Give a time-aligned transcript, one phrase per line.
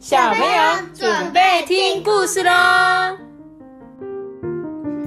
[0.00, 2.50] 小朋友准备听故事喽！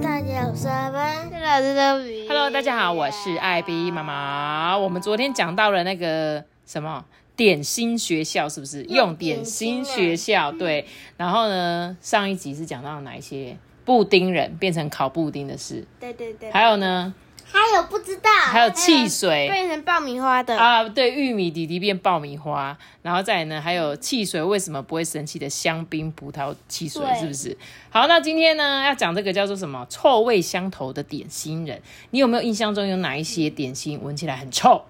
[0.00, 2.28] 大家好，我是阿班，老师周比。
[2.28, 4.78] Hello，大家好，我是艾比妈妈。
[4.78, 7.04] 我们昨天讲到了那个什么
[7.34, 8.84] 点心学校，是不是？
[8.84, 10.86] 用点心学校对。
[11.16, 17.12] 然后呢，上一集是讲到哪一些布丁人变成烤布丁的事，对对对，还有呢，
[17.54, 19.48] 还有不知道，还有汽水。
[19.48, 27.56] 变成爆米花的，啊，对，玉米弟弟变爆米花，然后再来呢，还有汽水为什么不会生气的香槟葡萄汽水，是不是？
[27.90, 29.86] 好，那今天呢要讲这个叫做什么？
[29.88, 34.82] 臭味相投的点心人，你有没有印象中有哪一些点心闻起来很臭？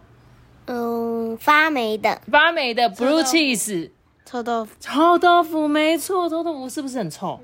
[0.67, 2.23] 嗯，发霉的。
[2.31, 3.91] 发霉的 blue cheese
[4.25, 7.39] 臭豆腐，臭豆腐，没错，臭豆腐是不是很臭？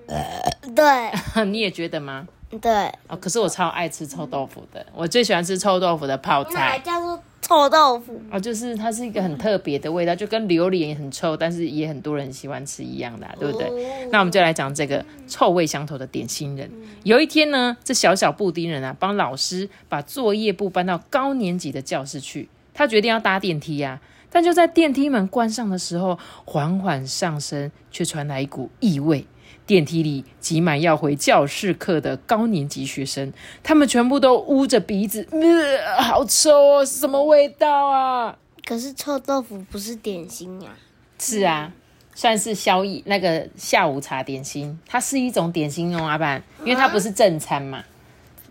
[0.75, 1.11] 对。
[1.45, 2.27] 你也觉得吗？
[2.59, 2.73] 对，
[3.07, 6.81] 哦，可是我超爱吃臭豆腐的，我最喜欢吃臭豆腐的泡菜。
[6.85, 13.67] 叫做臭豆腐，哦，就是它是一个很特别的味道，就跟榴莲很臭，但是也很多人喜欢吃一样的、啊，对不对？
[13.69, 16.69] 哦那我们就来讲这个臭味相投的点心人。
[17.05, 22.49] 有一天呢，这小小布丁人啊，帮老师把作业簿搬到高年级的教室去。
[22.75, 29.27] 他决定要搭电梯呀、但就在电梯门关上的时候，缓缓上升，却传来一股异味。
[29.71, 33.33] 电梯里挤满要回教室课的高年级学生，
[33.63, 38.37] 他们全部都捂着鼻子，呃，好臭哦，是什么味道啊？
[38.67, 40.75] 可是臭豆腐不是点心啊，
[41.21, 41.73] 是啊，
[42.17, 47.85] 算是宵夜那个下午茶点心，它是一种点心哦，阿板，因为它不是正餐嘛，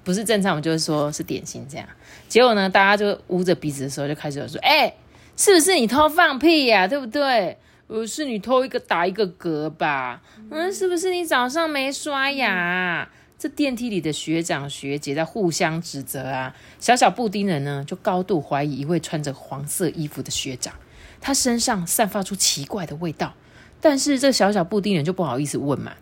[0.06, 1.86] 不是正餐，我们就会说是点心这样。
[2.30, 4.94] 结果呢，大家就捂着鼻子的时候，就开始有说：“哎、
[5.36, 7.58] 是不是你偷放屁呀、对不对？
[7.90, 10.22] 呃，是你偷一个打一个嗝吧？
[10.52, 20.76] 嗯，是不是你早上没刷牙、这电梯里的学长学姐在互相指责啊，小小布丁人呢就高度怀疑一位穿着黄色衣服的学长。
[21.20, 23.34] 他身上散发出奇怪的味道，
[23.82, 25.94] 但是这小小布丁人就不好意思问嘛。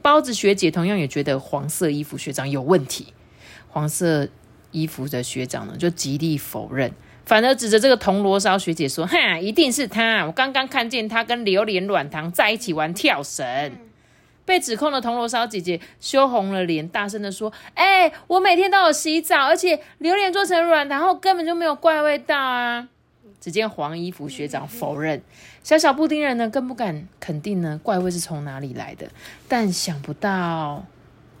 [0.00, 3.12] 包子学姐同样也觉得黄色衣服学长有问题，
[3.68, 4.28] 黄色
[4.70, 6.92] 衣服的学长呢就极力否认，
[7.24, 10.24] 反而指着这个铜锣烧学姐说：“哈，一定是他！
[10.26, 13.72] 我刚刚看见他跟榴莲软糖在一起玩跳绳。
[14.44, 22.88] 被指控的铜锣烧姐姐羞红了脸，大声的说：“哎、我每天都有洗澡，而且榴莲做成软糖后根本就没有怪味道啊！”
[23.40, 25.22] 只见黄衣服学长否认，
[25.62, 29.08] 小小布丁人呢更不敢肯定呢怪味是从哪里来的。
[29.48, 30.84] 但想不到，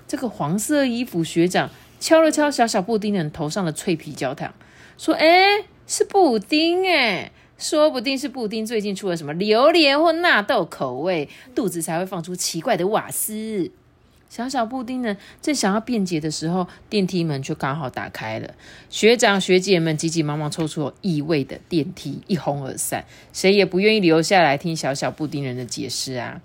[0.08, 1.68] 这个黄色衣服学长
[2.00, 4.52] 敲了敲小小布丁人头上的脆皮焦糖，
[4.96, 13.70] 说：“哎，是布丁哎，说不定是布丁最近出了什么榴莲或纳豆口味，肚子才会放出奇怪的瓦斯。”
[14.30, 18.54] 小小布丁呢，正想要辩解的时候，电梯门却刚好打开了。
[18.90, 26.40] 学长学姐们急急忙忙抽出有异味的电梯，一哄而散，谁也不愿意留下来听小小布丁人的解释啊。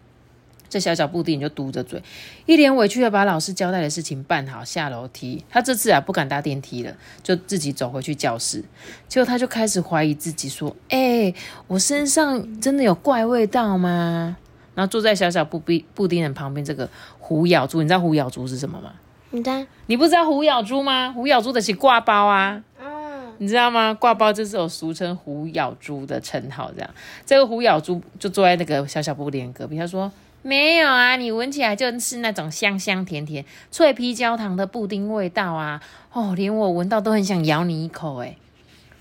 [0.70, 2.02] 这小小布丁就嘟着嘴，
[2.46, 5.44] 一脸委屈的把老师交代的事情办好，下楼梯。
[5.50, 8.64] 他这次啊不敢搭电梯了，就自己走回去教室。
[9.08, 11.34] 结果他就开始怀疑自己，说：“哎、
[11.68, 14.38] 我身上真的有怪味道吗？”
[14.76, 16.88] 然后坐在小小布丁布丁人旁边这个
[17.18, 18.94] 虎咬猪，你知道虎咬猪是什么吗？
[19.32, 21.12] 你知道，你不知道虎咬猪吗？
[21.12, 22.64] 虎咬猪的是挂包啊。
[22.82, 23.94] 嗯，你知道吗？
[23.94, 26.90] 挂包就是有俗称虎咬猪的称号，这样。
[27.26, 35.82] 这个虎咬猪就坐在那个小小布丁隔壁，他说：“没有啊，你闻起来就是那种香香甜甜、脆皮焦糖的布丁味道啊！
[36.14, 38.38] 哦，连我闻到都很想咬你一口诶。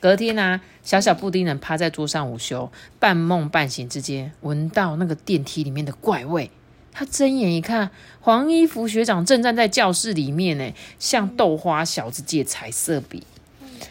[0.00, 6.50] 隔天啊，小小布丁人趴在桌上午休，半梦半醒之间，闻到那个电梯里面的怪味。
[6.92, 7.90] 他睁眼一看，
[8.20, 13.22] 黄衣服学长正站在教室里面呢，向豆花小子借彩色笔。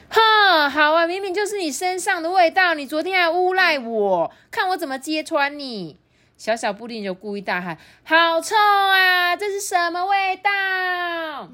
[0.10, 5.96] 哼，好啊，明明就是你身上的味道，你昨天还诬赖我，看我怎么揭穿你！
[6.38, 9.36] 小小布丁就故意大喊：“好臭啊！
[9.36, 11.50] 这是什么味道？”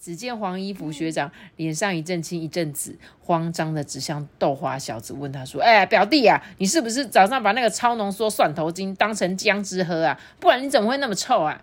[0.00, 10.18] 只见黄衣服学长脸上一阵青一阵紫，慌张的指向豆花小子，问他说：“哎、表弟啊，你是不是早上把那个超浓缩蒜头精当成姜汁喝啊？
[10.38, 11.62] 不然你怎么会那么臭啊？”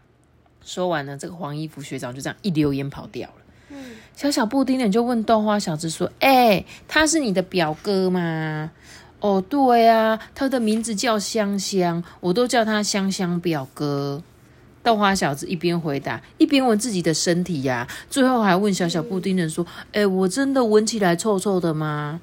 [0.61, 3.35] 说完呢，这个黄衣服学长就这样一溜烟跑掉了。
[3.69, 8.71] 嗯小小布丁呢就问豆花小子说：“哎、他是你的表哥吗？”
[9.25, 14.21] 哦，对啊，他的名字叫香香，我都叫他香香表哥。
[14.83, 22.21] 豆花小子一边回答，一边闻自己的身体呀、最后还问小小布丁人说：“哎、我真的闻起来臭臭的吗？”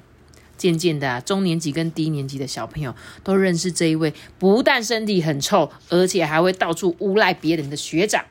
[0.55, 8.23] 渐渐的啊，中年级跟低年级的小朋友都认识这一位不但身体很臭，而且还会到处诬赖别人的学长。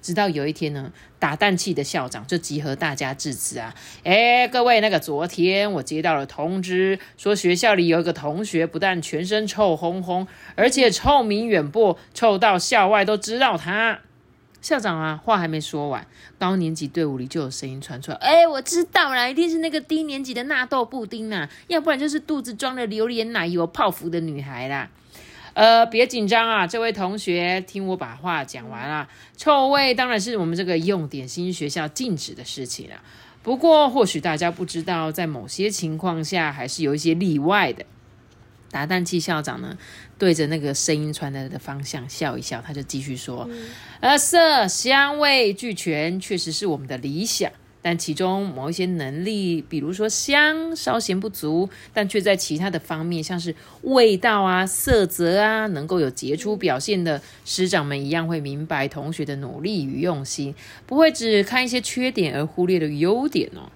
[0.00, 3.74] 直到有一天呢，打蛋器的校长就集合大家致辞啊，
[4.04, 14.00] 哎，各位，那个昨天我接到了通知，说学校里有一个同学不但全身臭烘烘，而且臭名远播，臭到校外都知道他。
[14.60, 16.04] 校长啊，话还没说完，
[16.36, 24.90] 高年级队伍里就有声音传出来，哎，我知道啦，一定是那个低年级的纳豆布丁呐，要不然就是肚子装了榴莲奶油泡芙的女孩啦。
[25.58, 29.08] 呃，别紧张啊，这位同学，听我把话讲完啊。
[29.36, 32.94] 臭味当然是我们这个用点心学校禁止的事情了。
[33.42, 37.84] 不过，或许大家不知道，在某些情况下还是有一些例外的。
[38.70, 39.76] 达蛋器校长呢，
[40.16, 43.50] 对着那个声音传来的方向笑一笑，他就继续说
[43.98, 47.50] ：“呃，色香味俱全，确实是我们的理想。”
[47.88, 60.54] 但其中某一些能力，比如说香稍嫌不足，但却在其他的方面，像是味道啊、色泽啊，能够有杰出表现的师长们一样，会明白同学的努力与用心，
[60.84, 63.72] 不会只看一些缺点而忽略了优点哦。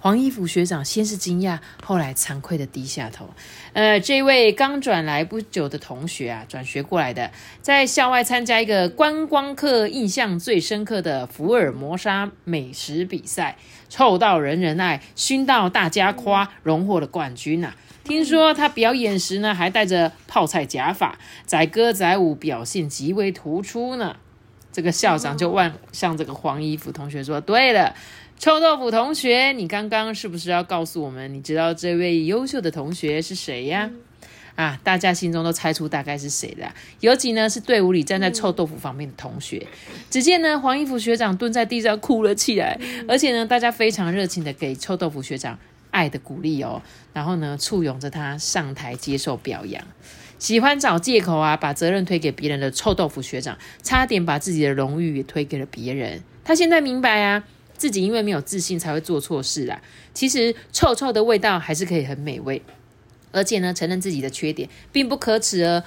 [0.00, 3.28] 黄衣服学长先是惊讶，后来惭愧的低下头。
[3.72, 13.56] 呃，这位刚转来不久的同学啊，转学过来的，在校外参加一个观光客印象最深刻的福尔摩沙美食比赛，
[13.88, 17.74] 臭到人人爱，熏到大家夸，荣获了冠军呐。
[18.04, 24.16] 听说他表演时呢，还戴着泡菜假发，载歌载舞，表现极为突出呢。
[24.70, 27.96] 这个校长就问向这个黄衣服同学说：“对了。”
[28.38, 33.90] 臭豆腐同学，你刚刚是不是要告诉我们，你知道这位优秀的同学是谁呀？
[34.54, 36.72] 啊，大家心中都猜出大概是谁了。
[37.00, 39.66] 尤其呢是队伍里站在臭豆腐旁边的同学。
[40.08, 45.58] 只见呢黄衣服学长蹲在地上哭了起来，而且呢大家非常热情的给臭豆腐学长
[45.90, 46.80] 爱的鼓励哦，
[47.12, 49.84] 然后呢簇拥着他上台接受表扬。
[50.38, 56.22] 喜欢找借口啊，把责任推给别人的臭豆腐学长，差点把自己的荣誉也推给了别人。
[56.44, 57.42] 他现在明白啊。
[57.78, 59.80] 自己因为没有自信才会做错事啊！
[60.12, 62.60] 其实臭臭的味道还是可以很美味，
[63.30, 65.82] 而且呢，承认自己的缺点并不可耻哦，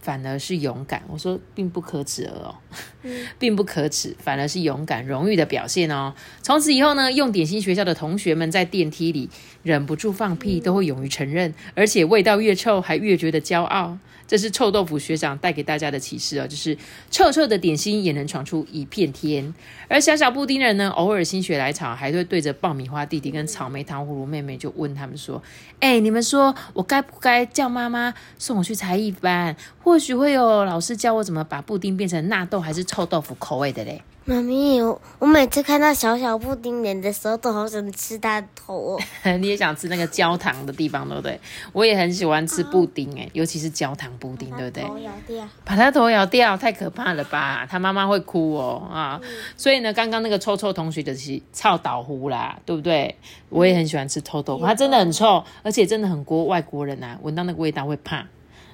[0.00, 1.02] 反而是勇敢。
[1.08, 2.54] 我说并不可耻哦，
[3.38, 6.14] 并不可耻，反而是勇敢、荣誉的表现哦。
[6.42, 9.28] 从此以后呢，用点心学校的同学们在电梯里
[9.64, 13.98] 忍不住放屁，都会勇于承认，而且味道越臭还越觉得骄傲。
[14.32, 16.74] 这是臭豆腐学长带给大家的启示哦，就是
[17.10, 19.52] 臭臭的点心也能闯出一片天。
[19.88, 25.42] 而小小布丁人呢，偶尔心血来潮，还会对着爆米花弟弟跟草莓糖葫芦妹妹就问他们说
[25.80, 29.54] ：“哎，你们说我该不该叫妈妈送我去才艺班？
[29.84, 38.96] 或许会有老师教我怎么把布丁变成纳豆还是臭豆腐口味的嘞。”妈咪，我我每次看到小小布丁脸的时候，都好想吃它的头。
[39.40, 41.40] 你也想吃那个焦糖的地方，对不对？
[41.72, 44.84] 我也很喜欢吃布丁，哎，尤其是焦糖布丁，对不对？
[44.84, 47.66] 头咬掉，把它头咬掉，太可怕了吧？
[47.68, 49.20] 他妈妈会哭哦啊！
[49.56, 53.16] 所以呢，刚刚那个臭臭同学就是臭倒糊啦，对不对？
[53.48, 58.24] 我也很喜欢吃臭豆腐，它真的很臭，而且真的很国外国人啊，闻到那个味道会怕。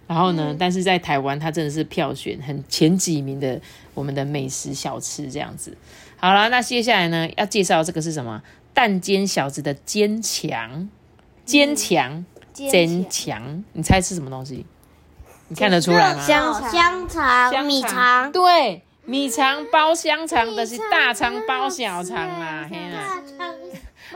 [0.08, 0.56] 然后呢？
[0.58, 3.60] 但是在台湾，它真的是票选很前几名的
[3.94, 5.76] 我们的美食小吃这样子。
[6.16, 8.42] 好了，那接下来呢，要介绍这个是什么？
[8.72, 10.88] 蛋煎小子的坚强，
[11.44, 13.62] 坚强，坚强。
[13.74, 14.64] 你猜是什么东西？
[15.48, 16.22] 你看得出来吗？
[16.22, 23.22] 香香肠、米肠，对，米肠包香肠的是大肠包小肠啦，天啊！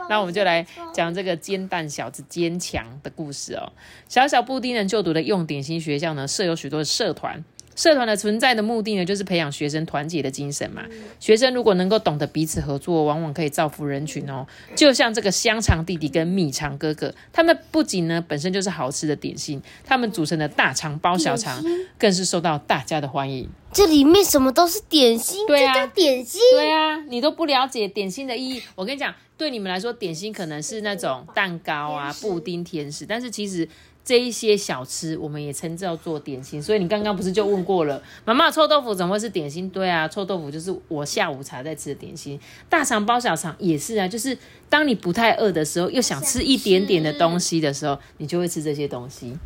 [0.09, 3.71] 那我们就来讲这个煎蛋小子坚强的故事哦。
[4.07, 7.43] 小小布丁人就读的用点心学校呢，设有许多的社团。
[7.75, 10.83] 社团的存在的目的呢，就是培养学生团结的精神嘛。
[11.19, 14.45] 学生如果能够懂得彼此合作，往往可以造福人群哦。
[14.75, 21.63] 就像这个香肠弟弟跟米肠哥哥，他们不仅呢本身就是好吃的点心，他们组成的大肠包小肠，
[21.97, 23.49] 更是受到大家的欢迎。
[23.71, 26.39] 这里面什么都是点心，对啊，叫点心。
[26.51, 28.61] 对啊，你都不了解点心的意义。
[28.75, 33.67] 我跟你讲，对你们来说，点心可能是那种蛋糕啊、布丁、甜食，但是其实。
[34.05, 36.61] 这一些小吃，我们也称叫做点心。
[36.61, 39.69] 所以你刚刚不是就问过了，妈妈臭豆腐怎么会是点心？
[39.69, 42.39] 对啊，臭豆腐就是我下午茶在吃的点心。
[42.69, 44.37] 大肠包小肠也是啊，就是
[44.69, 49.37] 当你不太饿的时候，又想吃一点点的东西的时候，你就会吃这些东西。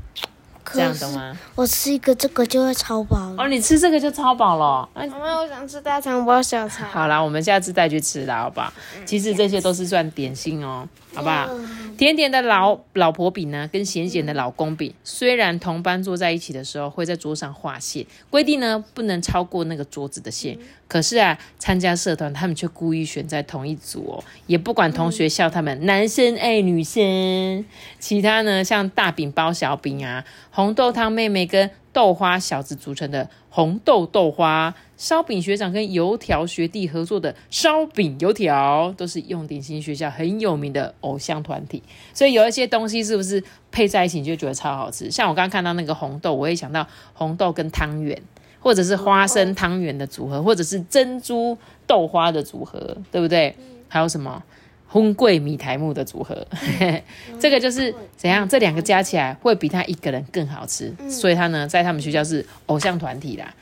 [0.73, 1.37] 这样懂吗？
[1.55, 4.89] 我吃一个这个就会超饱哦，你吃这个就超饱了。
[4.93, 6.85] 妈妈，我想吃大肠包小肠。
[6.89, 8.73] 好啦，我们下次再去吃啦，好不好？
[9.05, 10.85] 其实这些都是算点心哦，
[11.17, 11.49] 好不好？
[11.97, 20.55] 甜甜的老老婆饼呢，跟咸咸的老公饼，虽然同班坐在一起的时候会在桌上画线，规定呢不能超过那个桌子的线，
[20.87, 27.65] 可是啊，参加社团他们却故意选在同一组哦，也不管同学笑他们男生爱女生。
[27.97, 31.71] 其他呢，像大饼包小饼啊，红豆汤妹妹跟。
[31.97, 41.81] 豆花小子组成的红豆豆花，烧饼学长跟油条学弟合作的烧饼油条，都是用点心学校很有名的偶像团体。
[42.13, 45.09] 所以有一些东西是不是配在一起你就觉得超好吃？
[45.09, 46.85] 像我刚刚看到那个红豆，我会想到
[47.15, 48.21] 红豆跟汤圆，
[48.59, 53.55] 或者是花生汤圆的组合，或者是珍珠豆花的组合，对不对？
[53.87, 54.43] 还有什么？
[54.91, 56.47] 烘桂米苔木的组合，
[57.39, 58.47] 这个就是怎样？
[58.47, 63.53] 这两个加起来会比他一个人更好吃，所以他呢，在他们学校是偶像团体啦。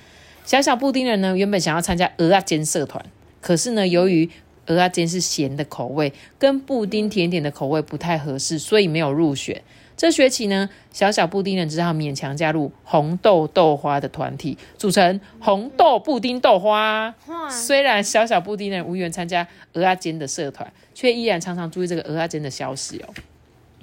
[0.45, 3.03] 小小布丁人呢，原本想要参加鹅啊煎社团，
[3.41, 4.29] 可是呢，由于
[4.67, 9.59] 鹅啊煎是咸的口味，跟布丁甜点的口味不太合适，所以没有入选。
[9.97, 17.15] 这学期呢，小小布丁人只好勉强加入红豆豆花的团体，组成红豆布丁豆花。
[17.49, 23.13] 虽然小小布丁人无缘参加鹅阿坚的社团，却依然常常注意这个鹅阿坚的消息哦。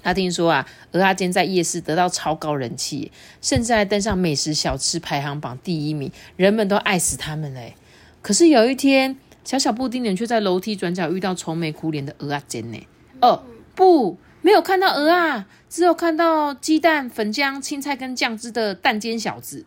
[0.02, 7.74] 他听说啊，鹅阿坚在夜市得到超高人气，甚至还登上美食小吃排行榜第一名，人们都爱死他们嘞。
[8.20, 12.86] 可是有一天，小小布丁人却在楼梯转角遇到愁眉苦脸的鹅阿坚呢。
[13.22, 14.18] 哦，不。
[14.42, 19.64] 没有看到鹅啊，只有看到鸡蛋、粉浆、青菜跟酱汁的蛋煎小子。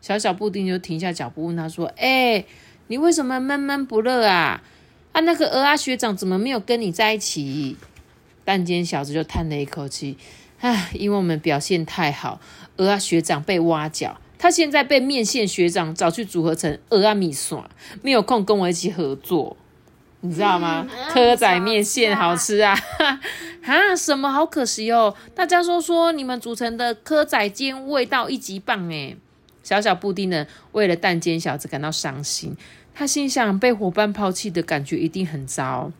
[0.00, 2.44] 小小布丁就停下脚步问他说：“哎，
[2.86, 4.62] 你为什么闷闷不乐啊？
[5.10, 7.76] 啊，那个鹅啊学长怎么没有跟你在一起？”
[8.44, 10.16] 蛋煎小子就叹了一口气
[10.60, 12.40] ：“唉，因为我们表现太好，
[12.76, 17.58] 鹅啊学长被挖角，他现在被面线学长找去组合成鹅啊米线，
[18.02, 19.56] 没有空跟我一起合作。”
[20.24, 20.86] 你知道吗？
[21.12, 22.74] 蚵仔面线好吃啊！
[23.62, 25.14] 哈，什么好可惜哦！
[25.34, 29.16] 大家说说你们组成的蚵仔煎味道一级棒诶
[29.62, 32.56] 小小布丁呢，为了蛋煎小子感到伤心。
[32.94, 35.90] 他心想，被伙伴抛弃的感觉一定很糟。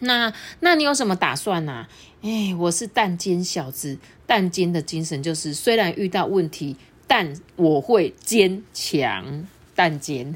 [0.00, 1.86] 那，那你有什么打算呢？
[2.22, 9.46] 哎，我是蛋煎小子，蛋煎的精神就是，虽然遇到问题，但我会坚强。
[9.78, 10.34] 蛋煎，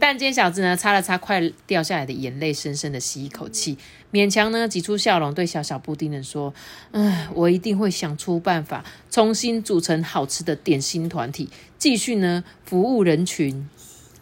[0.00, 3.78] 蛋煎小子呢，擦了擦快掉下来的眼泪，深深的吸一口气，
[4.10, 6.52] 勉强呢挤出笑容，对小小布丁人说
[6.90, 13.68] ：“嗯，我一定会想出办法，重新组成好吃的点心团体，继续呢服务人群。”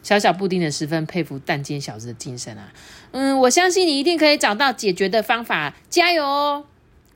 [0.04, 2.70] 小小布丁人十分佩服蛋煎小子的精神啊！
[3.12, 6.66] 嗯，我相信你一定可以找到解决的方法，加油哦！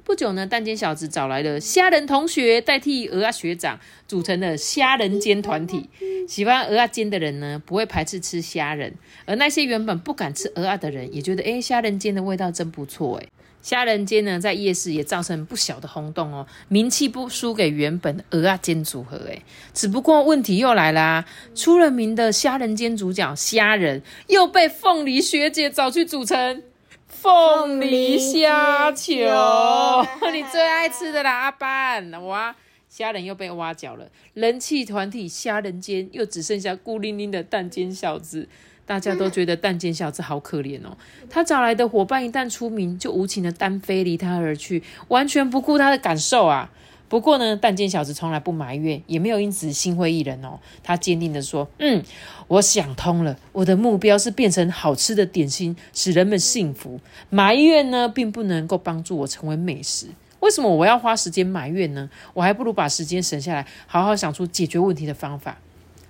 [0.09, 5.91] 不久呢，蛋煎小子找来了虾仁同学代替鹅啊学长，组成了虾仁煎团体。
[6.27, 8.91] 喜欢鹅啊煎的人呢，不会排斥吃虾仁；
[9.27, 13.27] 而那些原本不敢吃鹅啊的人，也觉得哎，虾仁煎的味道真不错哎。
[13.61, 19.43] 虾仁煎呢，在夜市也造成不小的轰动哦，名气不输给原本的鹅啊煎组合哎。
[19.75, 26.63] 只不过问题又来啦，出了名的虾仁煎主角虾仁，又被凤梨学姐找去组成。
[27.29, 29.13] 凤梨虾球，
[30.33, 32.11] 你最爱吃的啦，阿班！
[32.25, 32.57] 哇，
[32.89, 38.49] 虾人又被挖角了，人气团体虾人间又只剩下孤零零的蛋煎小子，
[38.87, 40.97] 大家都觉得蛋煎小子好可怜哦。
[41.29, 46.71] 他找来的伙伴一旦出名，就无情的单飞离他而去，完全不顾他的感受啊。
[47.09, 50.61] 不过呢，蛋煎小子从来不埋怨，也没有因此心灰意冷哦。
[50.83, 52.03] 他坚定的说：“嗯，
[52.49, 57.01] 我想通了，我的目标是变成好吃的点心，使人们幸福。
[57.31, 60.09] 埋怨呢，并不能够帮助我成为美食。
[60.41, 62.11] 为什么我要花时间埋怨呢？
[62.35, 65.59] 我还不如把时间省下来，好好想出解决问题的方法。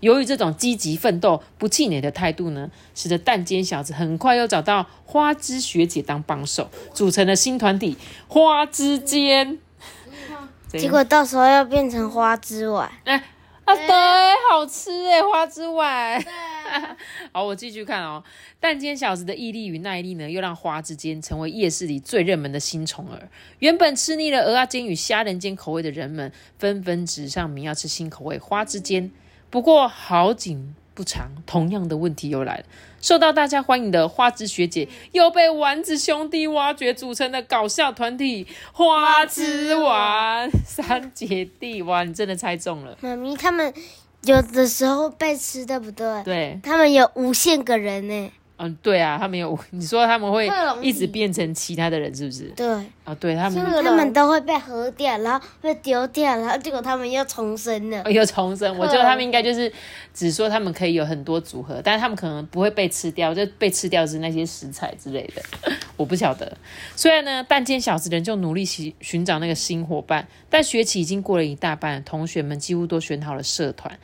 [0.01, 7.97] 由于这种积极奋斗、不气馁的态度呢，使得蛋煎小子很快又找到花枝学姐当帮手，组成了新团体——
[8.29, 9.59] 花枝煎。”
[10.69, 13.17] 结果到时候要变成花枝丸，哎，
[13.65, 13.87] 啊对，
[14.51, 16.23] 好吃哎，花枝丸。
[17.33, 18.23] 好，我继续看哦。
[18.61, 23.29] 蛋煎小子的毅力与耐力呢，又让花枝煎成为夜市里最热门的新宠儿。
[23.61, 29.11] 原本吃腻了鹅啊煎与虾仁煎口味的人们，纷纷指上名要吃新口味花枝煎。
[29.49, 30.75] 不过好景。
[30.99, 32.65] 不长，同样的问题又来了。
[33.01, 41.83] 受到大家欢迎的花枝学姐，又被丸子兄弟挖掘组成的搞笑团体花枝丸三姐弟。
[41.83, 43.73] 哇，你真的猜中了，妈咪他们
[44.25, 46.25] 有的时候被吃，对不对？
[46.25, 48.33] 对，他们有无限个人呢。
[48.61, 50.51] 嗯，对啊，他们有 你说他们会
[50.83, 52.45] 一直变成其他的人，是不是？
[52.57, 52.67] 对
[53.05, 58.77] 啊，对他们，他们都会被喝掉，然后被丢掉，然后结果他们又重生了，又重生。
[58.77, 59.73] 我觉得他们应该就是
[60.13, 65.43] 只说他们可以有很多组合，但是他们可能不会被吃掉，就被吃掉是那些食材之类的，
[65.97, 66.57] 我不晓得。
[66.97, 73.97] 虽然呢，但见小子人就努力寻寻找那个新伙伴，但学期已经过了一大半，同学们几乎都选好了社团，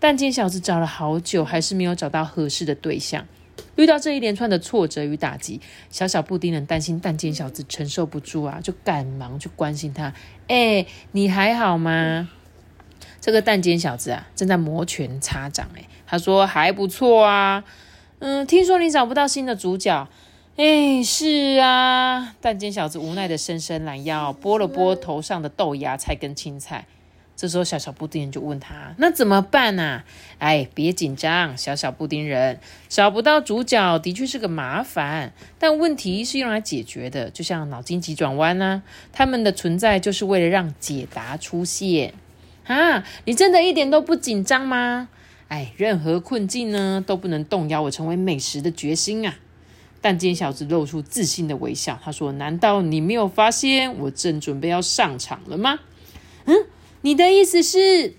[0.00, 3.24] 但见小子找了好久，还是没有找到合适的对象。
[3.80, 5.58] 遇到这一连串的挫折与打击，
[5.88, 10.12] 小小布丁人担心蛋煎小子承受不住啊，就赶忙去关心他。
[10.48, 12.28] 哎，你还好吗？
[13.22, 15.66] 这个蛋煎小子啊，正在摩拳擦掌。
[15.74, 17.64] 哎，他说还不错啊。
[18.18, 20.06] 嗯，听说你找不到新的主角。
[20.56, 22.36] 哎，是啊。
[22.42, 26.86] 蛋煎小子无奈的伸伸懒腰，拨了拨头上的豆芽菜跟青菜。
[27.40, 30.02] 这时候，小小布丁人就问他：“那怎么办呢？”
[30.36, 38.82] 哎，别紧张，小小布丁人找不到主角的确是个麻烦，但问题是用来解决的，就像脑筋急转弯呢。
[39.10, 42.12] 他们的存在就是为了让解答出现。
[42.66, 45.08] 啊，你真的一点都不紧张吗？
[45.48, 49.36] 哎，任何困境呢都不能动摇我成为美食的决心啊！
[50.02, 55.78] 但尖小子露出自信的微笑，他说：“难道你没有发现我正准备要上场了吗？”
[56.44, 56.54] 嗯。
[57.02, 58.14] 你的意思是，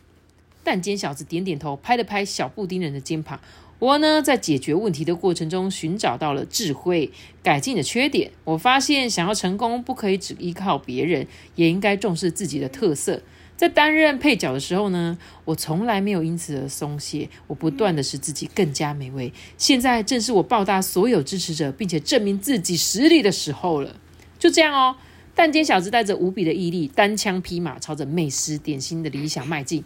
[0.64, 3.40] 蛋尖小子点点头，拍了拍小布丁人的肩膀。
[3.78, 7.12] 我呢，在解决问题的过程中寻找到了智慧，
[7.44, 8.32] 改进了缺点。
[8.44, 13.22] 我发现，想要成功，不可以只依靠别人，也应该重视自己的特色。
[13.56, 19.32] 在担任配角的时候呢，我从来没有因此而松懈，我不断的使自己更加美味。
[19.58, 23.98] 现在正是我报答所有支持者，并且证明自己实力的时候了。
[24.40, 24.96] 就这样哦。
[25.34, 29.84] 蛋尖小子带着无比的毅力，单枪匹马朝着美食点心的理想迈进。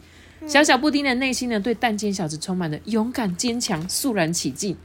[0.47, 4.75] 小小布丁的内心呢，对蛋煎小子充满了勇敢、坚强、肃然起敬。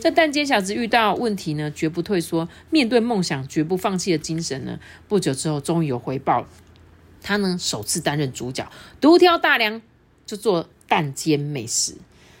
[0.00, 4.78] 在蛋煎小子遇到问题呢，绝不退缩，面对梦想绝不放弃的精神呢，
[5.08, 6.48] 不久之后终于有回报了。
[7.22, 9.80] 他呢，首次担任主角，独挑大梁，
[10.26, 11.96] 就做蛋煎美食，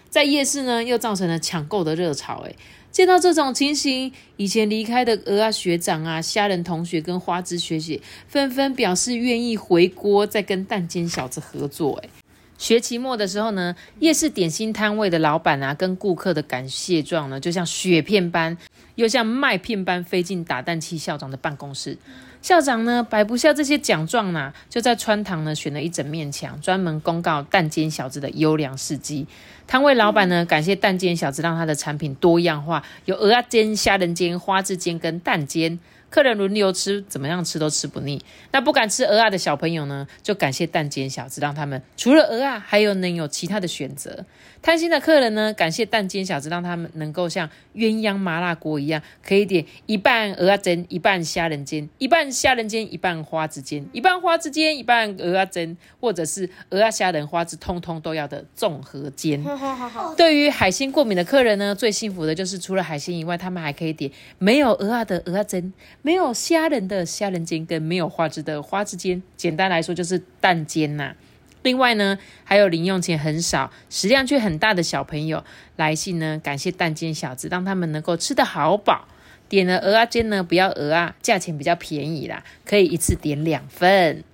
[0.08, 2.44] 在夜市呢，又造成了抢购的热潮。
[2.46, 2.54] 哎。
[2.92, 11.98] 见到这种情形，以前离开的鹅啊学长啊、虾仁同学跟花枝学姐纷纷表示愿意回锅，再跟蛋煎小子合作。
[12.04, 12.10] 哎，
[12.58, 18.58] 学期末的时候呢，夜市点心摊位的老板啊，跟顾客的感谢状呢，就像雪片般，
[18.96, 21.96] 又像麦片般飞进打蛋器校长的办公室。
[22.42, 29.26] 校长呢，摆不下这些奖状呐，就在穿堂呢选了一整面墙，专门公告蛋煎小子的优良事迹。
[29.68, 35.78] 摊位老板呢，感谢蛋煎小子，让他的产品多样化，有鹅啊煎、虾仁煎、花枝煎跟蛋煎。
[36.12, 38.22] 客人轮流吃，怎么样吃都吃不腻。
[38.52, 44.26] 那不敢吃鹅啊的小朋友呢，就感谢蛋煎小子，让他们除了鹅啊，还有能有其他的选择。
[44.60, 59.42] 贪心的客人呢，感谢蛋煎小子，让他们能够像鸳鸯麻辣锅一样，可以点一半鹅啊煎，一半虾仁煎，一半虾仁煎，一半花枝煎，一半花枝煎，一半鹅啊煎，或者是鹅啊虾仁花枝，通通都要的综合煎。
[60.16, 65.72] 对于海鲜过敏的客人呢，最幸福的就是除了海鲜以外，他们还可以点没有鹅啊的鹅啊煎。
[66.02, 71.14] 没有虾仁的虾仁煎跟没有花枝的花枝煎，简单来说就是蛋煎呐。
[71.62, 75.44] 另外呢，还有零用钱很少、食量却很大的小朋友
[75.76, 79.06] 来信呢，感谢蛋煎小子，让他们能够吃得好饱。
[79.48, 84.24] 点了鹅啊煎呢，不要鹅啊，价钱比较便宜啦，可以一次点两份。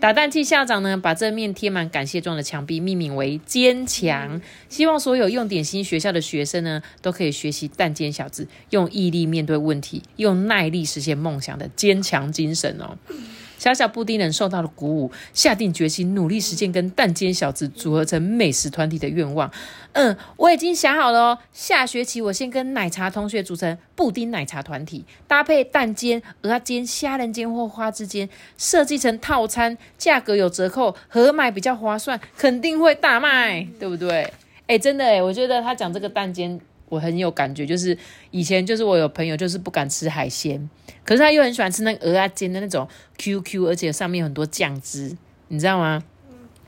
[0.00, 12.96] 打蛋器校长呢，把这面贴满感谢状的墙壁命名为“坚强”，希望所有用点心学校的学生呢，都可以学习蛋煎小子用毅力面对问题、用耐力实现梦想的坚强精神哦。
[13.60, 19.50] 小小布丁人受到了鼓舞，下定决心努力实现跟蛋煎小子组合成美食团体的愿望。
[19.92, 21.38] 嗯，我已经想好了哦。
[21.52, 34.32] 下学期我先跟奶茶同学组成布丁奶茶团体，搭配蛋煎、鹅煎、虾仁煎或花枝煎，设计成套餐，价格有折扣，合买比较划算，肯定会大卖，对不对？
[34.68, 36.58] 哎，真的哎，我觉得他讲这个蛋煎。
[36.90, 37.96] 我很有感觉，就是
[38.30, 40.68] 以前就是我有朋友就是不敢吃海鲜，
[41.04, 45.16] 可是他又很喜欢吃那个鹅啊煎的那种 QQ，而且上面有很多酱汁，
[45.48, 46.02] 你知道吗？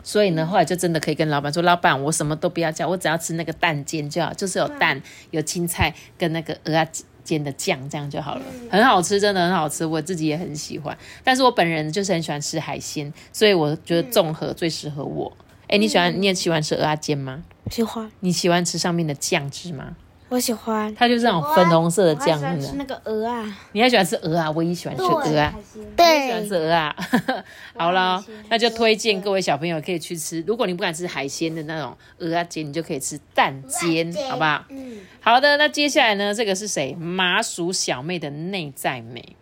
[0.05, 6.85] 所以呢，后来就真的可以跟老板说：“老板，我什么都不要叫，我只要吃那个蛋煎就好，就是有蛋、有青菜跟那个鹅啊
[7.23, 10.99] 煎的酱，这样就好了，很好吃，真的很好吃，我自己也很喜欢。
[11.23, 15.33] 但是我本人就是很喜欢吃海鲜，所以我觉得综合最适合我。
[15.69, 17.45] 哎，你喜欢你也喜欢吃鹅啊煎吗？
[17.71, 18.11] 喜欢。
[18.19, 19.95] 你喜欢吃上面的酱汁吗？
[20.33, 22.73] 我喜欢，它就是那种粉红色的酱，真的。
[22.77, 24.51] 那个鹅啊，你还喜欢吃鹅啊？
[24.51, 25.55] 我也喜欢吃鹅啊，
[25.95, 26.97] 对，喜欢吃鹅啊。
[27.77, 30.43] 好了，那就推荐各位小朋友可以去吃。
[30.47, 34.65] 如果你不敢吃海鲜的那种鹅啊煎，你就可以吃蛋煎，好不好？
[34.71, 35.01] 嗯。
[35.21, 36.33] 好的，那接下来呢？
[36.33, 36.95] 这个是谁？
[36.95, 39.37] 麻薯小妹的内在美，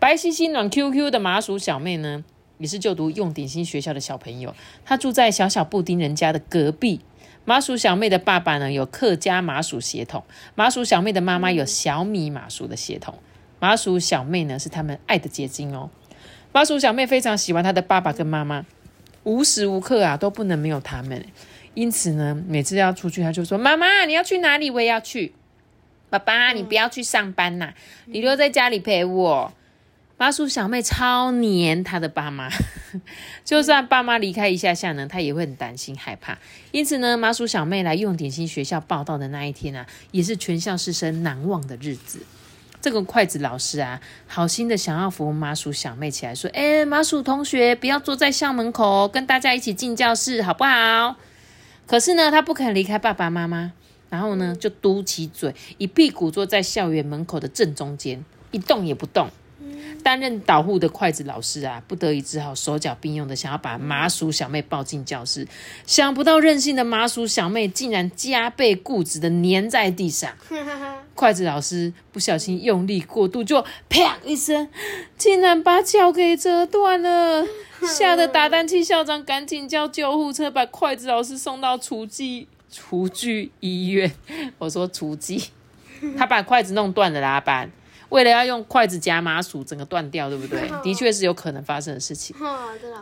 [0.00, 2.24] 白皙皙暖 Q Q 的麻薯小妹呢，
[2.58, 4.52] 也是就读用点心学校的小朋友，
[4.84, 7.00] 她住在小小布丁人家的隔壁。
[7.44, 13.18] 麻薯小妹的爸爸呢有客家麻薯血统，麻薯小妹的妈妈有小米麻薯的血统。
[13.60, 15.90] 麻薯小妹呢是他们爱的结晶哦。
[16.52, 18.64] 麻薯小妹非常喜欢她的爸爸跟妈妈，
[19.24, 21.24] 无时无刻啊都不能没有他们。
[21.74, 24.70] 因此呢，每次要出去，她就说：“妈妈，你要去哪里？
[24.70, 25.34] 我也要去。”
[26.08, 29.52] 爸爸，你不要去上班呐，你留在家里陪我。
[30.16, 32.48] 麻薯小妹超黏她的爸妈，
[33.44, 36.38] 就算爸妈离开一下下呢，她也会很担心害怕。
[36.70, 42.20] 因此呢，麻薯小妹来用点心学校报道的那一天啊，也是全校师生难忘的日子。
[42.80, 51.16] 这个筷子老师啊，好心的想要扶麻薯小妹起来，说：“哎，麻薯同学，不要坐在校门口，跟大家一起进教室，好不好？”
[51.88, 53.72] 可是呢，他不肯离开爸爸妈妈，
[54.10, 59.28] 然后呢，就嘟起嘴，一屁股坐在校园门口的正中间，一动也不动。
[60.04, 65.48] 担任导护的筷子老师啊，不得已只好手脚并用的想要把麻薯小妹抱进教室，
[65.86, 70.30] 想不到任性的麻薯小妹竟然加倍固执的粘在地上。
[71.16, 74.68] 筷子老师不小心用力过度，就啪一声，
[75.16, 77.46] 竟然把脚给折断了，
[77.82, 84.12] 吓得打蛋器校长赶紧叫救护车把筷子老师送到厨技厨具医院。
[84.58, 85.44] 我说厨技，
[86.18, 87.70] 他把筷子弄断了啦，板。
[88.14, 90.70] 为了要用筷子夹麻薯，整个断掉，对不对？
[90.84, 92.36] 的确是有可能发生的事情。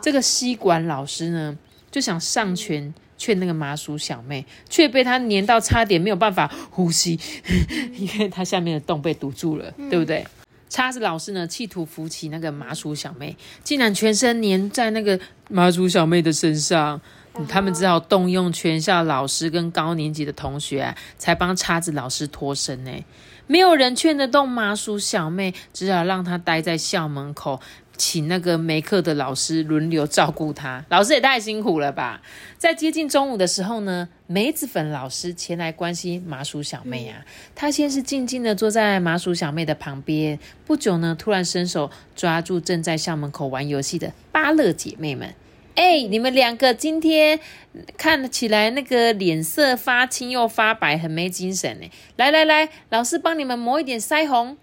[0.01, 1.55] 这个吸管老师呢，
[1.91, 7.19] 就想上前劝那个麻薯小妹，却被她粘到差点没有办法呼吸，
[7.95, 10.25] 因为她下面的洞被堵住了，对不对？
[10.67, 16.99] 叉子老师呢，企图扶起那个麻薯小妹，竟然全身粘在那个麻薯小妹的身上。
[17.47, 22.91] 他们只好动用全校老师跟高年级的同学，才帮叉子老师脱身呢。
[23.53, 27.61] 没有人劝得动麻薯小妹，只好让她待在校门口，
[27.95, 30.83] 请那个没课的老师轮流照顾她。
[30.89, 32.23] 老师也太辛苦了吧！
[32.57, 37.23] 在接近中午的时候呢，梅子粉老师前来关心麻薯小妹啊。
[37.53, 45.35] 他先是静静的坐在麻薯小妹的旁边，不久呢，突然伸手抓住正在校门口玩游戏的芭乐姐妹们。
[45.75, 47.39] 哎，你们两个今天
[47.97, 51.89] 看起来那个脸色发青又发白，很没精神呢。
[52.15, 54.55] 来来来，老师帮你们抹一点腮红。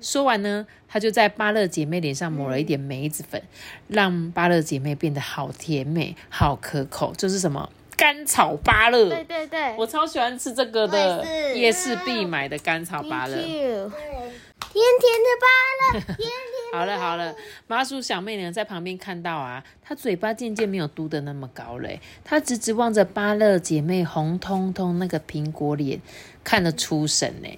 [0.00, 3.42] 说完呢，他就在芭乐姐妹脸上抹了一点梅子粉，
[3.88, 7.12] 让芭乐姐妹变得好甜美、好可口。
[7.16, 7.68] 就是什么？
[7.96, 9.08] 甘草芭乐。
[9.08, 13.36] 对对对，我超喜欢吃这个的，夜市必买的甘草芭乐。
[13.36, 15.46] 甜甜的芭
[15.92, 16.55] 乐，甜甜。
[16.72, 17.34] 好了好了，
[17.66, 26.00] 麻薯小妹呢在旁边看到啊，她嘴巴渐渐没有嘟的那么高嘞，她直直望着芭乐姐妹红彤彤那个苹果脸，
[26.44, 27.48] 看得出神呢。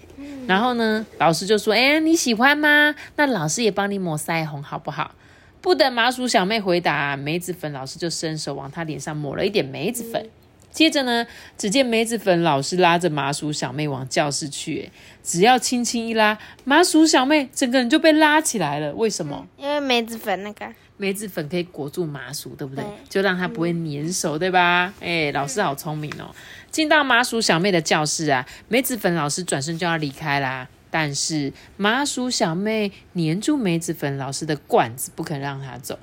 [0.47, 2.95] 然后呢，老师就说：“哎，你喜欢吗？
[3.17, 5.15] 那老师也帮你抹腮红好不好？”
[5.61, 10.31] 不等麻薯小妹回答，梅子粉老师就伸手往她脸上抹了一点梅子粉。
[10.71, 11.27] 接着呢，
[11.57, 14.91] 只见梅子粉老师拉着麻薯小妹往教室去，
[15.23, 18.95] 只要轻轻一拉，麻薯小妹整个人就被拉起来了。
[18.95, 19.47] 为什么？
[19.57, 22.85] 因为梅子粉那个梅子粉可以裹住麻薯，对不对？
[23.09, 24.93] 就让它不会粘手，对吧？
[25.01, 26.35] 哎，老师好聪明哦！
[26.71, 35.99] 进到麻薯小妹的教室啊，梅子粉老师转身就要离开啦，但是麻薯小妹粘住梅子粉老师的罐子，不肯让她走。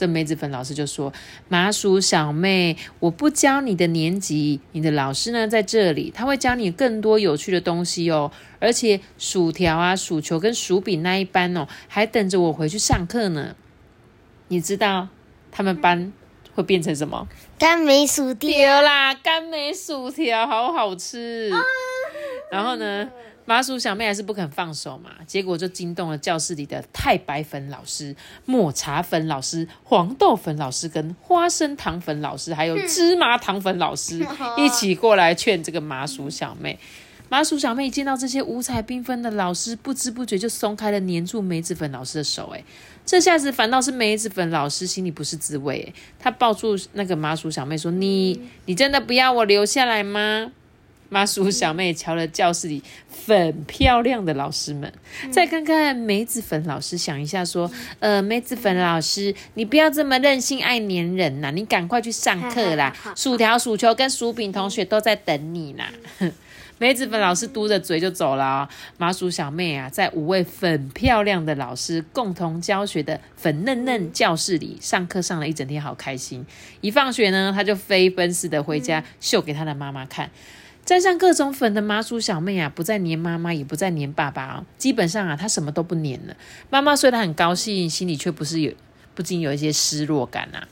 [0.00, 1.12] 这梅子粉老师就说
[1.48, 8.32] ：“麻薯小妹，我不教你的年级，你的老师呢在这里，他会教你更多有趣的东西哦。
[8.60, 13.54] 而且薯条啊、薯球跟薯饼那一班哦，还等着我回去上课呢。
[14.48, 15.08] 你知道
[15.52, 16.10] 他们班
[16.54, 17.28] 会变成什么？
[17.58, 21.50] 干梅薯条啦，干梅薯条好好吃。
[22.50, 23.10] 然后呢？”
[23.46, 34.24] 麻薯小妹还是不肯放手嘛，结果就惊动了教室里的太白粉老师、抹茶粉老师、黄豆粉老师跟花生糖粉老师，还有芝麻糖粉老师
[34.56, 36.78] 一起过来劝这个麻薯小妹。
[37.28, 42.52] 麻薯小妹一见到这些五彩缤纷的老师，不知不觉就松开了黏住梅子粉老师的手。
[42.52, 42.64] 哎，
[43.06, 45.94] 这下子反倒是梅子粉老师心里不是滋味。
[46.18, 50.50] 他抱住那个麻薯小妹说：“你，你真的不要我留下来吗？”
[51.10, 54.90] 麻薯小妹瞧了教室里粉漂亮的老师们，
[55.30, 62.96] 再看看梅子粉老师，想一下说：“呃，梅子粉老师，你不要这么任性爱粘人呐，你赶快去上课啦！
[63.16, 65.90] 薯条、薯球跟薯饼同学都在等你啦。
[66.78, 68.66] ”梅子粉老师嘟着嘴就走了。
[68.96, 76.46] 麻薯小妹啊，在五位粉漂亮的老师共同教学的粉嫩嫩教室里上课，上了一整天，好开心。
[76.80, 80.30] 一放学呢，她就飞奔似的回家秀给她的妈妈看。
[80.90, 84.66] 沾上各种粉的麻薯小妹啊，不再黏妈妈，也不再黏爸爸哦。
[84.76, 86.34] 基本上啊，她什么都不黏了。
[86.68, 88.72] 妈妈虽然很高兴，心里却不是有
[89.14, 90.66] 不禁有一些失落感呐。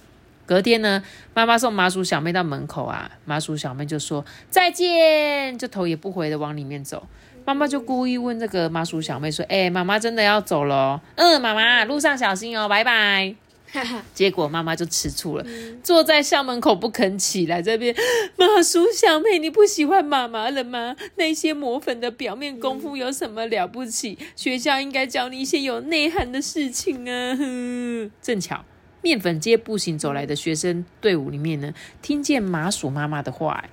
[0.45, 1.05] 隔天呢，
[1.35, 7.07] 妈妈送麻薯小妹到门口啊，麻薯小妹就说再见，就头也不回的往里面走。
[7.45, 11.01] 妈妈就故意问这个麻薯小妹说：“哎，妈妈真的要走了？
[11.15, 13.37] 嗯，妈妈路上小心哦，拜拜。”
[14.15, 15.47] 结果妈妈就吃醋了，
[15.83, 17.61] 坐在校门口不肯起来。
[17.61, 17.95] 这边，
[18.37, 20.97] 马叔小妹，你不喜欢妈妈了吗？
[21.17, 24.19] 那些抹粉的表面功夫有什么了不起？
[24.35, 27.39] 学校应该教你一些有内涵的事情啊！
[28.23, 28.65] 正巧。
[29.01, 33.65] 面粉街步行走来的学生队伍里面呢，听见麻薯妈妈的话，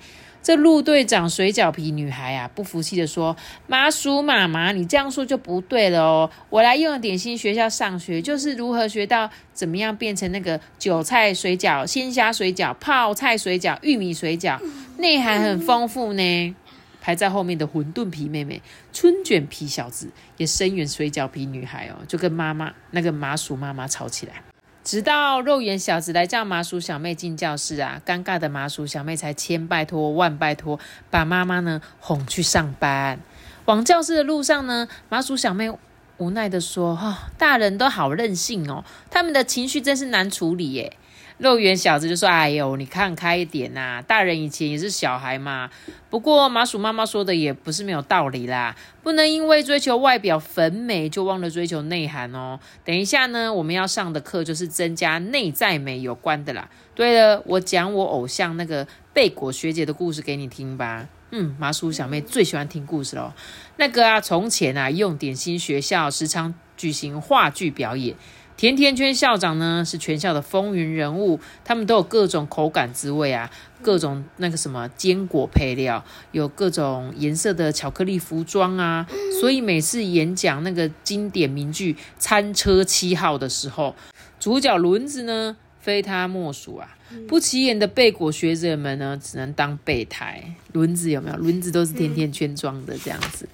[0.46, 6.30] 这陆队长水饺皮女孩啊，不服气的说：“麻薯妈妈，你这样说就不对了哦！
[6.52, 14.60] 我来用点心学校上学，就是如何学到怎么样变成那个韭菜水饺、鲜虾水饺、泡菜水饺、玉米水饺，
[15.00, 16.56] 内涵很丰富呢。
[17.02, 18.62] ”排在后面的馄饨皮妹妹、
[18.94, 24.44] 春卷皮小子也声援水饺皮女孩哦，就跟妈妈那个麻薯妈妈吵起来。
[24.86, 33.20] 直到肉眼小子来叫麻薯小妹进教室啊，尴尬的麻薯小妹才千拜托万拜托，把妈妈呢哄去上班。
[33.66, 35.72] 往教室的路上呢，麻薯小妹
[36.18, 40.96] 无奈的说：“哈，大人都好任性哦，他们的情绪真是难处理耶。”
[41.38, 45.70] 肉圆小子就说：“哎呦，你看开一点呐，大人以前也是小孩嘛。
[46.10, 52.58] 不过麻薯妈妈说的也不是没有道理啦，不能因为追求外表粉美就忘了追求内涵哦。
[52.86, 56.70] 等一下呢，我们要上的课就是增加内在美有关的啦。
[56.96, 61.10] 对了，我讲我偶像那个贝果学姐的故事给你听吧。
[61.32, 63.34] 嗯，麻薯小妹最喜欢听故事喽。
[63.76, 68.16] 那个啊，从前啊，用点心学校时常举行话剧表演。”
[68.58, 79.06] 甜甜圈校长呢是全校的风云人物，他们都有各种口感滋味啊，各种那个什么坚果配料，有各种颜色的巧克力服装啊，
[79.42, 83.94] 所以每次演讲那个经典名句《餐车七号》的时候，
[84.40, 86.96] 主角轮子呢非他莫属啊。
[87.28, 91.36] 不起眼的贝果学者们呢只能当备胎，轮子有没有？
[91.36, 93.48] 轮子都是甜甜圈装的这样子。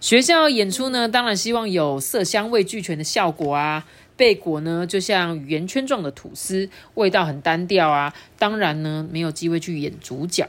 [0.00, 3.84] 学校演出呢，当然希望有色香味俱全的效果啊。
[4.18, 8.12] 贝果呢，就像圆圈状的吐司，味道很单调啊。
[8.36, 10.46] 当然呢，没有机会去演主角。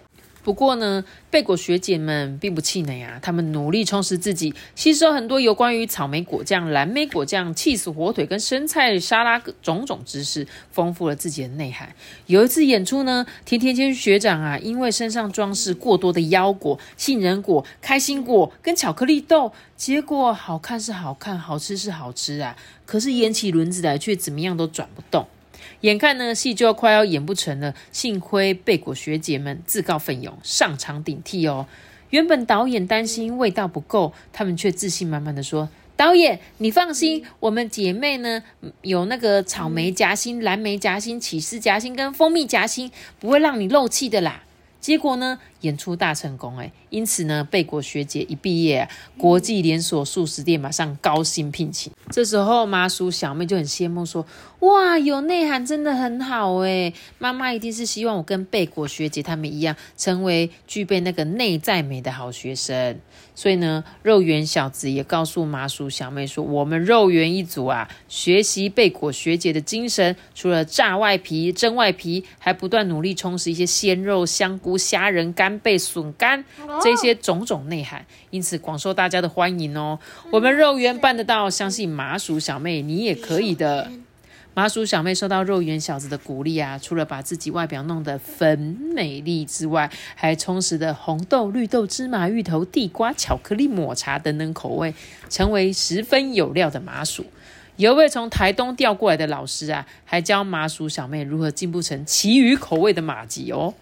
[0.49, 11.93] 不过呢，贝果学姐们并不气馁啊，她们努力充实自己，吸收很多有关于草莓果酱、蓝莓果酱、气死火腿跟生菜沙拉种种知识，丰富了自己的内涵。
[12.25, 22.57] 有一次演出呢，甜甜圈学长啊，因为身上装饰过多的腰果、杏仁果、开心果跟巧克力豆，结果好看是好看，好吃是好吃啊，
[22.87, 25.27] 可是演起轮子来却怎么样都转不动。
[25.81, 31.67] 眼看呢戏就要快要演不成了，幸亏贝果学姐们自告奋勇上场顶替哦。
[32.09, 38.43] 原本导演担心味道不够，他们却自信满满的说：“导演，你放心，我们姐妹呢
[38.81, 44.43] 有那个草莓夹心、蓝莓夹心、起司夹心跟蜂蜜夹心，不会让你漏气的啦。”
[44.79, 48.87] 结果呢，演出大成功哎，因此呢，贝果学姐一毕业，
[49.17, 51.91] 国际连锁素食店马上高薪聘请。
[52.09, 54.25] 这时候，麻薯小妹就很羡慕说
[54.61, 62.99] ：“哇，有内涵真的很好哎，妈妈一定是希望我跟贝果学姐他们一样，成为具备那个内在美的好学生。”
[63.39, 76.43] 所以呢，肉圆小子也告诉麻薯小妹说：“我们肉圆一族啊，学习贝果学姐的精神，除了炸外皮、蒸外皮，还不断努力充实一些鲜肉、香菇、虾仁、干贝、笋干
[76.83, 79.97] 这些种种内涵，因此广受大家的欢迎哦。
[80.33, 83.89] 我们肉圆办得到，相信麻薯小妹你也可以的。”
[84.59, 88.59] 麻薯小妹受到肉圆小子的鼓励啊，除了把自己外表弄得粉
[88.93, 94.93] 美丽之外，还充实的红豆、绿豆、芝麻、芋头、地瓜、巧克力、抹茶等等口味，
[95.29, 97.25] 成为十分有料的麻薯。
[97.77, 103.73] 有位从台东调过来的老师啊，还教麻薯小妹如何进步成其余口味的马吉哦。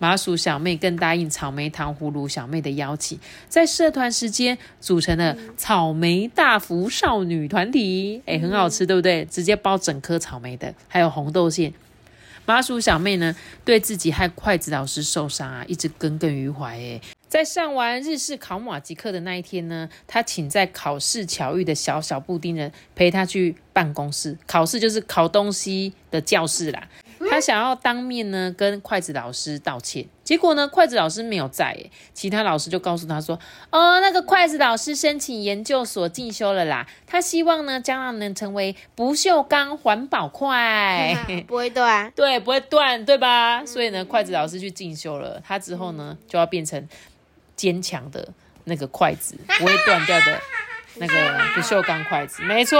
[0.00, 9.26] 麻薯小妹更答应草莓糖葫芦小妹的邀请，在社团时间组成了草莓大福少女团体，哎，很好吃，对不对？
[9.26, 11.74] 直接包整颗草莓的，还有红豆馅。
[12.46, 16.78] 麻薯小妹呢，对自己害筷子老师受伤啊，一直耿耿于怀。
[16.78, 26.88] 哎，在上完日式考马吉课的那一天呢，她请在考试巧遇的小小布丁人陪她去办公室考试，就是考东西的教室啦。
[27.30, 31.78] 他想要当面呢跟筷子老师道歉，结果呢筷子老师没有在，
[32.12, 33.38] 其他老师就告诉他说
[33.70, 41.16] ：“哦，那个筷子老师申请研究所进修了啦，他希望呢将来能成为不锈钢环保筷，
[41.46, 43.64] 不会断， 对，不会断，对吧？
[43.64, 46.88] 所以呢筷子老师去进修了，他之后呢就要变成
[47.54, 48.28] 坚强的
[48.64, 50.40] 那个筷子，不会断掉的
[50.96, 51.14] 那个
[51.54, 52.78] 不锈钢筷子，没错。”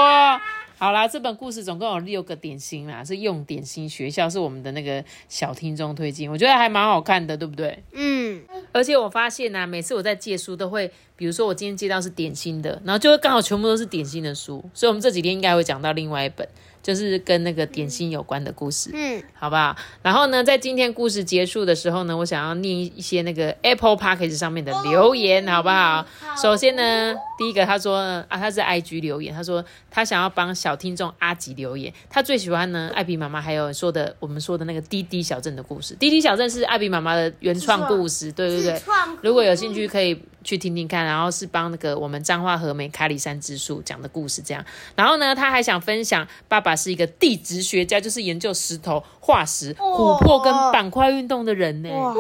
[0.80, 7.84] 好啦，这本故事总共有六个点心啦，是用点心学校，是我们的那个小听众推荐，我觉得还蛮好看的，对不对？
[7.92, 8.40] 嗯。
[8.72, 16.48] 而且我发现呢，每次我在借书都会，比如说我今天借到是点心的，然后就会刚好全部都是点心的书，所以我们这几天应该会讲到另外一本
[16.82, 18.90] 就是跟那个点心有关的故事。
[18.92, 19.76] 嗯，好不好？
[20.02, 26.06] 然后呢，在今天故事结束的时候呢，我想要念一些那个 Apple p a c k a g e 上面的留言，好不好？
[26.40, 35.94] 首先呢，第一个他说啊，他是 IG 留言，他说他想要帮小听众阿吉留言，他最喜欢呢艾比妈妈还有说的我们说的那个滴滴小镇的故事。
[35.96, 38.82] 滴滴小镇是艾比妈妈的原创故事，对对对。
[39.22, 41.04] 如果有兴趣，可以去听听看。
[41.04, 44.64] 然后是帮那个我们彰化和美卡里山之树讲的故事，这样。
[44.94, 52.14] 然后呢，他还想分享，爸爸是一个地质学家，就是研究石头、化石、琥珀跟板块运动的人呢，哇，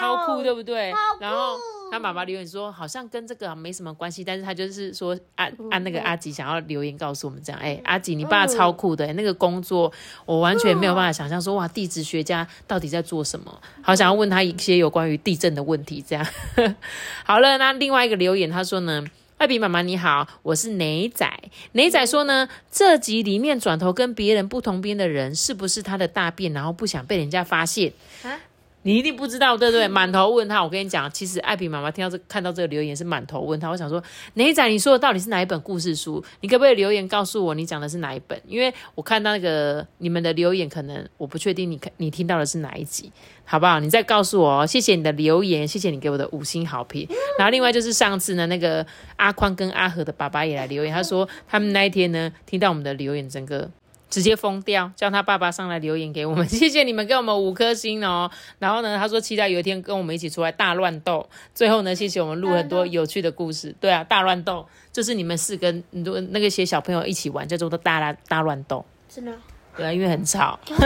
[0.00, 0.92] 超酷，对不对？
[1.20, 1.56] 然后
[1.90, 9.92] 他妈妈留言说，好像跟这个没什么关系，但是他就是说，按按那个阿吉想要留言告诉我们这样，哎，阿吉，你爸超酷的，那个工作
[10.26, 13.60] 我完全没有办法想象，说哇，地质学家到底在做什么？
[13.82, 16.26] 好想要问他一些有关于地震的问题，这样。
[17.24, 19.04] 好了，那另外一个留言他说呢。
[19.38, 21.24] 艾比妈妈你好，我是雷仔。
[21.70, 27.92] 雷仔说呢，这集里面转头跟别人不同边的人，是不是他的大便，然后不想被人家发现？
[28.24, 28.36] 啊
[28.82, 29.88] 你一定不知道，对不对？
[29.88, 30.64] 满头问号。
[30.64, 33.70] 我跟你讲，其实艾比妈妈听到这看到这个留言是满头问号。
[33.72, 34.02] 我想说，
[34.34, 36.24] 雷仔，你说的到底是哪一本故事书？
[36.40, 38.40] 你可不可以留言告诉我，你讲的是哪一本？
[38.46, 43.12] 因为我看到那个你们的留言，可能我不确定你看你听到的是哪一集，
[43.44, 43.80] 好不好？
[43.80, 44.66] 你再告诉我哦。
[44.66, 47.06] 谢谢你的留言，谢谢你给我的五星好评。
[47.38, 48.86] 然后另外就是上次呢，那个
[49.16, 53.68] 阿宽跟阿和的爸爸也来留言，他说他们那一天呢听到我们的留言，整个
[54.10, 58.30] 直接疯掉，叫他爸爸上来留言给我们， 谢谢你们给我们五颗星哦。
[58.58, 61.28] 然后呢，他说期待有一天跟我们一起出来大乱斗。
[61.54, 63.74] 最后呢，谢谢我们录很多有趣的故事。
[63.80, 68.84] 对啊，大乱斗就是你们四跟很多那个些小朋友一起玩，叫做的大大大乱斗。
[69.08, 69.32] 真的
[69.78, 70.58] 对啊，因为很吵。
[70.68, 70.82] 游戏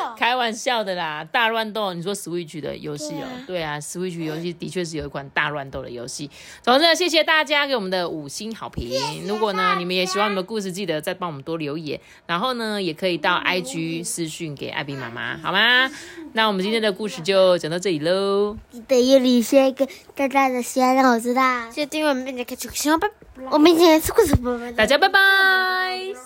[0.00, 6.30] 有， 开玩笑的啦，大乱斗，你说 Switch 的游戏哦、对啊，Switch 游戏的确是有一款大乱斗的游戏。
[6.62, 8.98] 总之呢，谢谢大家给我们的五星好评。
[9.26, 15.90] 如果呢你们也喜欢我们的故事，记得再帮我们多留言，然后呢也可以到 IG 私讯给艾比妈妈，好吗？
[16.34, 21.68] 那我们今天的故事就讲到这里喽，记得有李轩一个大大的先让我知道。
[21.70, 23.10] 谢谢订阅我们并且开启小拜，
[23.50, 25.18] 我们今天是故事播报大家拜拜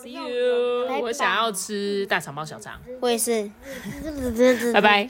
[0.03, 1.01] ，See you。
[1.03, 3.50] 我想要吃大肠包小肠，我也是，
[4.72, 5.09] 拜拜。